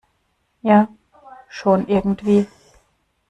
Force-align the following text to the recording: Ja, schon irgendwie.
Ja, 0.63 0.87
schon 1.47 1.87
irgendwie. 1.87 2.47